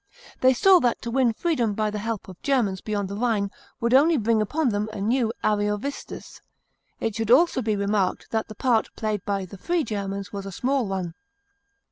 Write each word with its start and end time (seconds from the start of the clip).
They 0.39 0.55
saw 0.55 0.79
that 0.79 0.99
to 1.03 1.11
win 1.11 1.31
freedom 1.31 1.75
by 1.75 1.91
the 1.91 1.99
help 1.99 2.27
of 2.27 2.41
Germans 2.41 2.81
beyond 2.81 3.07
the 3.07 3.15
Rhino 3.15 3.51
would 3.79 3.93
only 3.93 4.17
bring 4.17 4.41
upon 4.41 4.69
them 4.69 4.89
a 4.91 4.99
new 4.99 5.31
Ariovistus. 5.43 6.41
It 6.99 7.13
should 7.13 7.29
also 7.29 7.61
be 7.61 7.75
remarked 7.75 8.31
that 8.31 8.47
the 8.47 8.55
part 8.55 8.89
played 8.95 9.23
by 9.25 9.45
the 9.45 9.59
free 9.59 9.83
Germans 9.83 10.33
was 10.33 10.47
a 10.47 10.51
small 10.51 10.87
one. 10.87 11.13